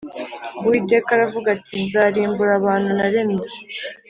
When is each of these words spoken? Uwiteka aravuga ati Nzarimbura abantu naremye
Uwiteka 0.65 1.09
aravuga 1.13 1.47
ati 1.55 1.73
Nzarimbura 1.85 2.51
abantu 2.59 2.89
naremye 2.97 3.47